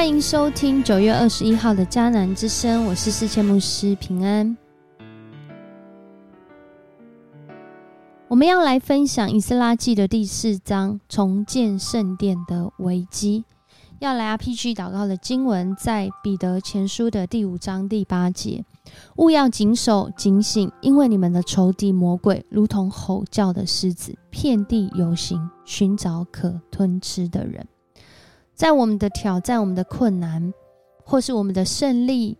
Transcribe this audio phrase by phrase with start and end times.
[0.00, 4.56] 欢迎收听九月二十一号的迦南之声，我是世界牧师平安。
[8.26, 13.44] 我们要来分享《以斯拉记》的第四章重建圣殿的危机。
[13.98, 18.64] 要来 RPG 祷告的经文在彼得前书的第五章第八节：
[19.16, 27.66] 勿要谨守警醒，因为你们的仇敌魔鬼如同吼叫的狮子，遍地游行，寻找可吞吃的人。
[28.60, 30.52] 在我们的挑战、我们的困难，
[31.02, 32.36] 或是我们的胜利、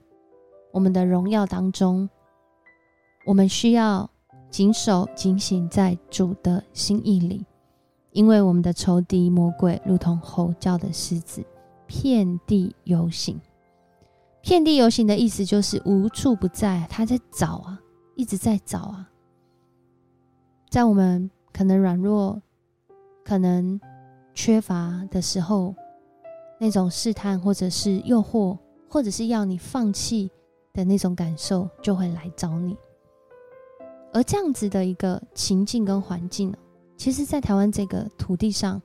[0.71, 2.11] 我们的荣耀当中，
[3.25, 4.11] 我们需要
[4.51, 7.47] 谨守、警醒在主的心意里，
[8.11, 11.43] 因为我们的仇敌魔鬼如同吼叫的狮子，
[11.87, 13.41] 遍地游行。
[14.43, 17.81] 遍地游行的意思就是无处不在，他在找啊，
[18.15, 19.09] 一直在找啊。
[20.69, 22.43] 在我们可能软弱、
[23.25, 23.81] 可能
[24.35, 25.75] 缺乏的时候。
[26.63, 30.31] 那种试探，或者是诱惑，或者是要你放弃
[30.75, 32.77] 的那种感受，就会来找你。
[34.13, 36.55] 而这样子的一个情境跟环境，
[36.99, 38.81] 其实，在台湾这个土地上，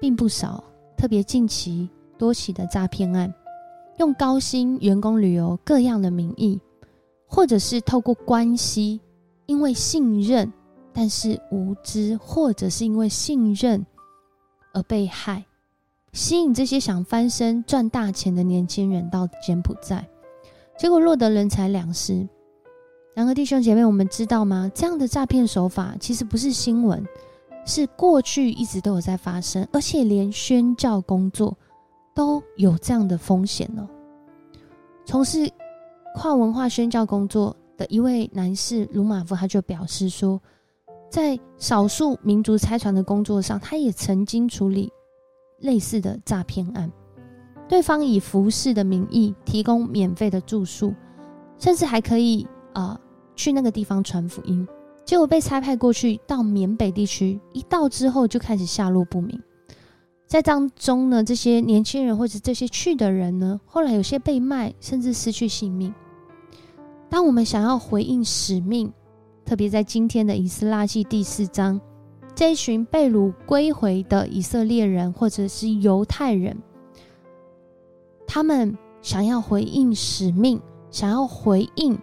[0.00, 0.64] 并不少。
[0.96, 3.30] 特别近期多起的诈骗案，
[3.98, 6.58] 用高薪员工旅游各样的名义，
[7.26, 8.98] 或者是透过关系，
[9.44, 10.50] 因为信任，
[10.94, 13.84] 但是无知，或者是因为信任
[14.72, 15.44] 而被害。
[16.16, 20.02] 吸引这些想翻身赚大钱的年轻人到柬埔寨，
[20.78, 22.26] 结果落得人财两失。
[23.14, 24.70] 然而，弟兄姐妹，我们知道吗？
[24.74, 27.06] 这样的诈骗手法其实不是新闻，
[27.66, 31.54] 是过去一直都有在发生，而且连宣教工作
[32.14, 33.86] 都有这样的风险哦。
[35.04, 35.46] 从事
[36.14, 40.40] 跨文化宣教工作的一位男士卢马夫，他就表示说，
[41.10, 44.90] 在少数民族拆船的工作上，他也曾经处理。
[45.60, 46.90] 类似的诈骗案，
[47.68, 50.94] 对方以服饰的名义提供免费的住宿，
[51.58, 53.00] 甚至还可以啊
[53.34, 54.66] 去那个地方传福音，
[55.04, 59.40] 结果被差派过去到缅北地区，一到之后就开始下落不明。
[60.26, 65.94] 在当中呢，这些年轻人或者这些去的人呢，后来有些被卖，甚至失去性命。
[67.08, 68.92] 当我们想要回应使命，
[69.44, 71.80] 特别在今天的以斯拉记第四章。
[72.36, 76.54] 这一群被掳归回的以色列人，或者是犹太人，
[78.26, 80.60] 他们想要回应使命，
[80.90, 81.98] 想要回应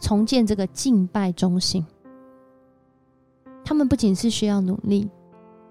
[0.00, 1.86] 重建这个敬拜中心。
[3.64, 5.08] 他们不仅是需要努力，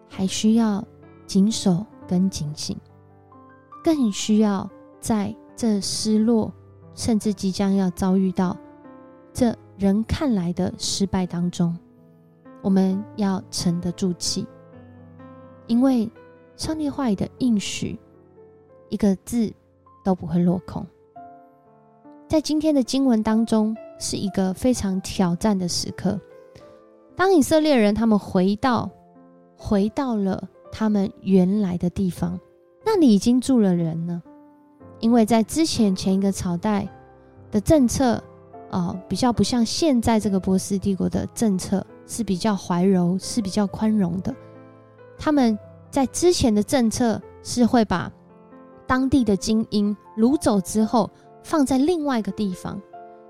[0.07, 0.81] 还需要
[1.28, 2.78] 谨守跟警醒，
[3.84, 4.69] 更需要
[5.01, 6.50] 在这失落，
[6.96, 8.56] 甚至即将要遭遇到
[9.34, 11.78] 这人看来的失败当中。
[12.62, 14.46] 我们要沉得住气，
[15.68, 16.10] 因为
[16.56, 18.00] 上帝话语的应许，
[18.90, 19.52] 一个字
[20.04, 20.86] 都不会落空。
[22.28, 26.20] 在今天的经文当中，是一个非常挑战的时刻。
[27.16, 28.90] 当以色列人他们回到
[29.58, 32.40] 回到了他们原来的地方，
[32.86, 34.22] 那里已经住了人呢。
[35.00, 36.88] 因为在之前前一个朝代
[37.50, 38.24] 的政策，
[38.70, 41.86] 啊，比较不像现在这个波斯帝国的政策。
[42.12, 44.36] 是比较怀柔，是比较宽容的。
[45.18, 45.58] 他们
[45.90, 48.12] 在之前的政策是会把
[48.86, 51.10] 当地的精英掳走之后，
[51.42, 52.78] 放在另外一个地方。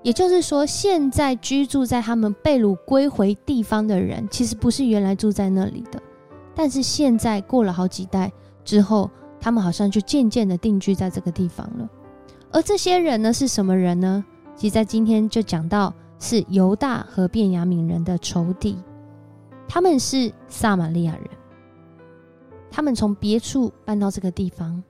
[0.02, 6.02] 也就是说，现在居住在他们被掳归回地方的人，其实不是原来住在那里的。
[6.52, 8.32] 但是现在过了好几代
[8.64, 11.88] 之后，他们好像就渐渐的定居在这个地方了。
[12.50, 14.24] 而这些人呢，是什么人呢？
[14.56, 15.94] 其实，在今天就讲到。
[16.22, 18.78] 是犹大和便雅悯人的仇敌，
[19.66, 21.24] 他们是撒玛利亚人。
[22.70, 24.80] 他们从别处搬到这个地方，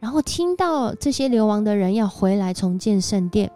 [0.00, 3.52] 然后听到这些流亡的人要回来重建圣殿。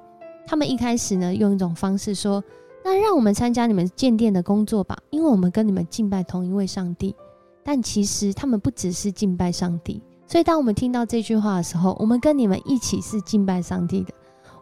[0.46, 2.44] 他们一开始呢，用一种方式说
[2.84, 7.16] ：“那让我们参加你们建殿的工作吧，因为我们跟你们敬拜同一位上帝。”
[7.64, 14.12] 但其实他们不只是敬拜上帝，所以当我们听到这句话的时候，我们跟你们一起是敬拜上帝的。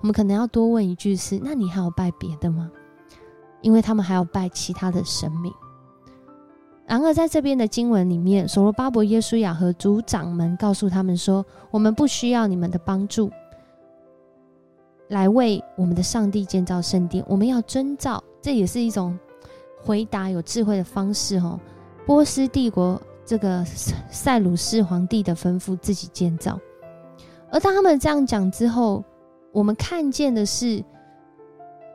[0.00, 2.70] 我们可能要多问一句：是，那你还有拜别的吗？
[3.62, 5.52] 因为他们还要拜其他的神明。
[6.86, 13.28] 然而，在这边的经文里面，所罗巴伯、耶稣亚和族长们告诉他们说：“我们不需要你们的帮助，
[15.08, 17.24] 来为我们的上帝建造圣殿。
[17.26, 19.18] 我们要遵照，这也是一种
[19.82, 21.38] 回答有智慧的方式。
[21.38, 21.58] 哦，
[22.06, 26.56] 波斯帝国这个塞鲁士皇帝的吩咐，自己建造。
[27.50, 29.02] 而当他们这样讲之后，
[29.56, 30.84] 我们看见的是，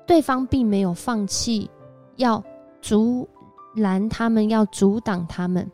[0.08, 1.70] 对方并没有放弃
[2.16, 2.44] 要
[2.82, 3.30] 阻
[3.76, 5.70] 拦他们，要阻挡他们，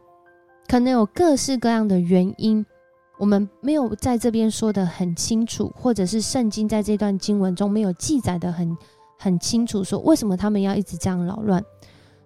[0.67, 2.65] 可能有各式各样的原因，
[3.17, 8.77] 我们没有在这边说的很清楚，或者是圣经在这段经文中没有记载的很
[9.17, 11.63] 很清楚，说为什么他们要一直这样扰乱。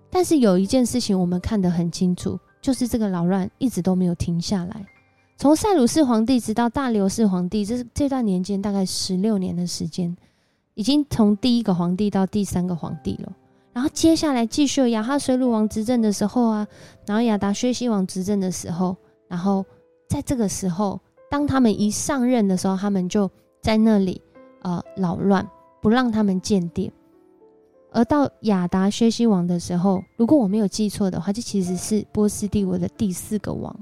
[0.09, 4.83] 但是有一件事情我们看得很清楚，就是这个扰乱一直都没有停下来。
[5.41, 10.15] 从塞鲁士皇帝直到大流士皇帝，这这段年间大概十六年的时间，
[10.75, 13.33] 已经从第一个皇帝到第三个皇帝了。
[13.73, 16.67] 然后接下来继续亚哈水鲁王执政的时候啊，
[17.07, 18.95] 然后亚达薛西王执政的时候，
[19.27, 19.65] 然后
[20.07, 23.27] 在这个时候，当他们一上任的时候，他们就
[23.63, 24.21] 在那里
[24.61, 25.49] 呃扰乱，
[25.81, 26.93] 不让他们建殿。
[27.91, 33.75] 而到亚达薛西王的时候，如果我没有记错的话，这其实是波斯帝国的第四个王。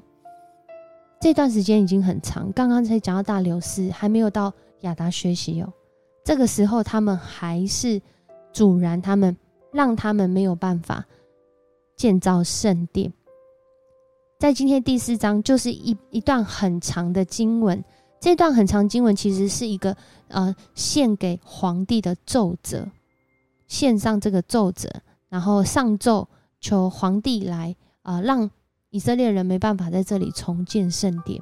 [1.20, 5.74] 这段时间已经很长，刚刚才讲到大流士，还没有到亚达学习哦。
[6.24, 8.02] 这个时候，他们还是
[8.54, 9.38] 阻拦他们。
[9.72, 11.06] 让他们没有办法
[11.96, 13.14] 建造圣殿。
[14.40, 17.84] 在今天第四章，就是一一段很长的经文。
[18.20, 19.96] 这段很长经文其实是一个
[20.28, 22.90] 呃献给皇帝的奏折，
[23.68, 24.90] 献上这个奏折，
[25.30, 26.28] 然后上奏
[26.60, 28.50] 求皇帝来啊，让
[28.90, 31.42] 以色列人没办法在这里重建圣殿。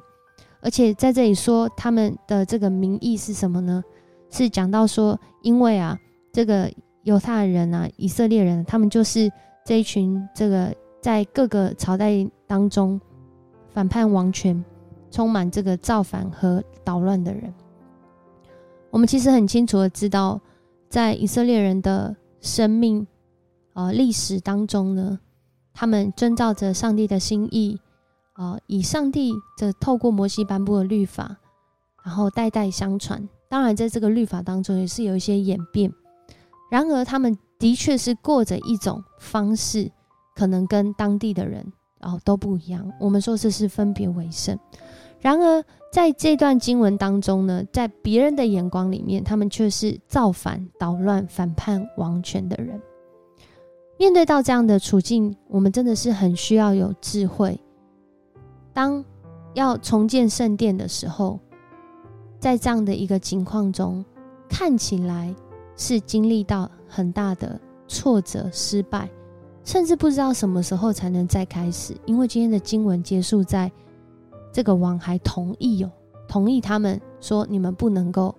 [0.60, 3.82] 而且在这里说他们的这个名义是什么呢？
[4.30, 5.98] 是讲到说，因为啊
[6.32, 6.70] 这个。
[7.04, 9.32] 犹太人啊，以色列人，他们就是
[9.64, 13.00] 这一群这个在各个朝代当中
[13.70, 14.62] 反叛王权、
[15.10, 17.54] 充满这个造反和捣乱的人。
[18.90, 20.38] 我们其实很清楚的知道，
[20.90, 23.06] 在以色列人的生命
[23.72, 25.18] 啊历史当中呢，
[25.78, 27.78] 他们遵照着上帝的心意
[28.32, 31.36] 啊，以上帝这透过摩西颁布的律法，
[32.02, 33.28] 然后代代相传。
[33.48, 35.92] 当然，在这个律法当中也是有一些演变。
[36.68, 39.88] 然而，他们的确是过着一种方式，
[40.34, 42.92] 可能跟当地的人哦都不一样。
[42.98, 44.58] 我们说这是分别为圣。
[45.20, 52.82] 然而，在这段经文当中呢，在别人的眼光里面，他们却是造反、捣乱、反叛王权的人。
[53.98, 57.60] 面对到这样的处境，我们真的是很需要有智慧。
[58.72, 59.04] 当
[59.52, 61.38] 要重建圣殿的时候，
[62.40, 64.04] 在这样的一个情况中，
[64.48, 65.34] 看起来。
[65.80, 67.56] 是经历到很大的
[67.86, 69.08] 挫折、失败，
[69.62, 71.96] 甚至不知道什么时候才能再开始。
[72.04, 73.70] 因为今天的经文结束在
[74.52, 75.90] 这个王还同意哦，
[76.26, 78.34] 同意他们说你们不能够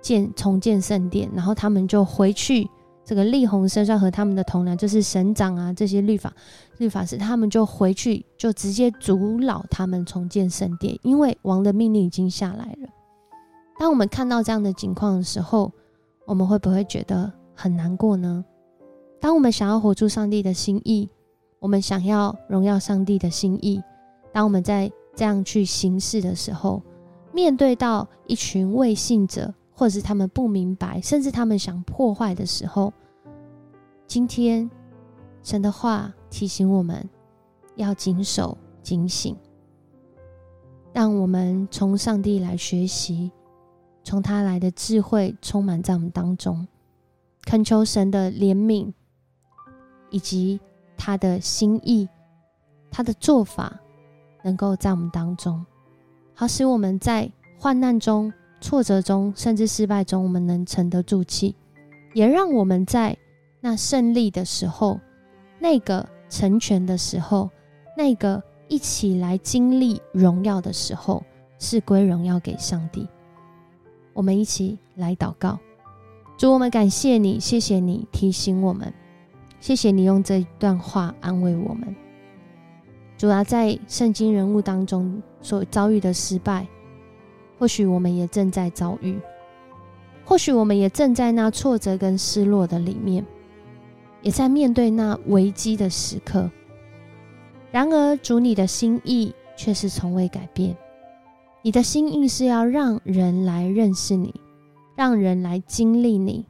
[0.00, 2.70] 建重建圣殿，然后他们就回去。
[3.08, 6.30] 这个立红身上和他们的同僚，就是省长啊，这些律法
[6.76, 12.88] 律法师，他们就回去就直接阻扰他们重建圣殿，因为王的命令已经下来了。
[13.78, 15.72] 当我们看到这样的情况的时候，
[16.26, 18.44] 我们会不会觉得很难过呢？
[19.18, 21.08] 当我们想要活出上帝的心意，
[21.60, 23.82] 我们想要荣耀上帝的心意，
[24.34, 26.82] 当我们在这样去行事的时候，
[27.32, 32.92] 面对到一群未信者，或者是他们不明白，甚至他们想破坏的时候，
[34.08, 34.68] 今天
[35.40, 37.08] 神的话提醒我们
[37.76, 39.36] 要谨守、警醒，
[40.92, 43.30] 让我们从上帝来学习。
[44.02, 46.66] 从他来的智慧充满在我们当中，
[47.42, 48.92] 恳求神的怜悯，
[50.10, 50.58] 以及
[50.96, 52.08] 他的心意，
[52.90, 53.78] 他的做法，
[54.42, 55.64] 能够在我们当中，
[56.34, 61.54] 好使我们在患难中、挫折中，甚至失败中，我们能沉得住气，
[62.14, 63.16] 也让我们在
[63.60, 64.98] 那胜利的时候，
[65.58, 67.48] 那个成全的时候，
[67.96, 71.22] 那个一起来经历荣耀的时候，
[71.58, 73.06] 是归荣耀给上帝。
[74.12, 75.58] 我们一起来祷告，
[76.36, 78.92] 主，我们感谢你，谢谢你提醒我们，
[79.60, 81.94] 谢谢你用这一段话安慰我们。
[83.16, 86.66] 主啊，在圣经人物当中所遭遇的失败，
[87.58, 89.18] 或许我们也正在遭遇，
[90.24, 93.26] 或许我们也正在那挫折跟失落的里面，
[94.22, 96.50] 也在面对那危机的时刻。
[97.70, 100.76] 然而，主你的心意却是从未改变。
[101.60, 104.32] 你的心意是要让人来认识你，
[104.94, 106.46] 让人来经历你，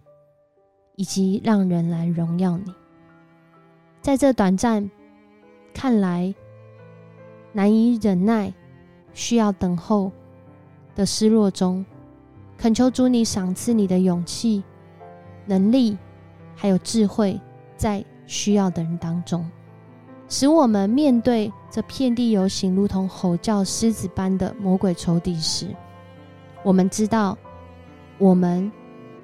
[0.97, 2.73] 以及让人来荣耀你。
[4.03, 4.89] 在这短暂
[5.73, 6.35] 看来
[7.53, 8.53] 难以忍耐、
[9.13, 10.13] 需要等候
[10.99, 11.87] 的失落中，
[12.57, 14.65] 恳求主你赏赐你的勇气、
[15.47, 15.97] 能力，
[16.57, 17.41] 还有智慧，
[17.77, 19.49] 在需要的人当中。
[20.29, 25.69] 使我们面对这遍地游行、如同吼叫狮子般的魔鬼仇敌时，
[26.65, 27.39] 我们知道
[28.19, 28.71] 我们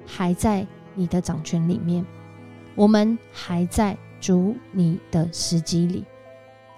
[0.05, 2.05] 还在你的掌权里面，
[2.73, 6.05] 我们还在主你的时机里。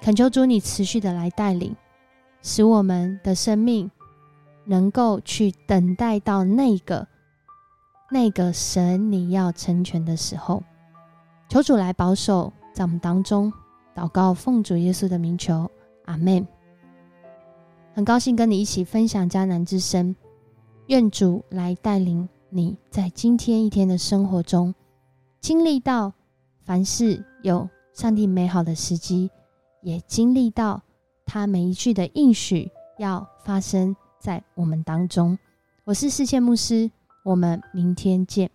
[0.01, 1.75] 恳求主你持续的来带领，
[2.42, 3.92] 使我们的生命
[4.68, 7.08] 能够去等待到那个
[8.12, 10.62] 那个神你要成全的时候。
[11.50, 13.52] 求主来保守在我们当中，
[13.96, 15.70] 祷告奉主耶稣的名求，
[16.06, 16.46] 阿门。
[17.94, 20.16] 很高兴跟你一起分享迦南之声，
[20.88, 24.76] 愿主来带领你在今天一天的生活中，
[25.40, 26.14] 经历到
[26.64, 29.32] 凡事有上帝美好的时机，
[29.82, 30.82] 也经历到
[31.26, 32.70] 他每一句的应许
[33.00, 33.96] 要发生
[34.28, 35.40] 在我们当中。
[35.86, 36.92] 我是世界牧师，
[37.24, 38.52] 我们明天见。